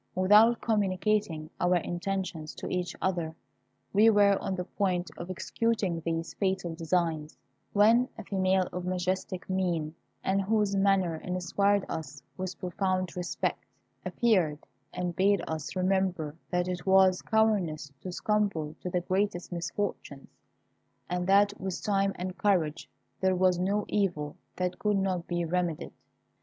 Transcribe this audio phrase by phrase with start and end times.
[0.15, 3.35] Without communicating our intentions to each other,
[3.93, 7.37] we were on the point of executing these fatal designs,
[7.71, 9.93] when a female of majestic mien,
[10.23, 13.63] and whose manner inspired us with profound respect,
[14.03, 14.57] appeared,
[14.91, 20.31] and bade us remember that it was cowardice to succumb to the greatest misfortunes,
[21.11, 22.89] and that with time and courage
[23.19, 25.93] there was no evil that could not be remedied.